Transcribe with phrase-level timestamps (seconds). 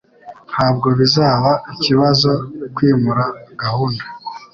[0.49, 2.31] Ntabwo bizaba ikibazo
[2.75, 3.25] kwimura
[3.61, 4.03] gahunda.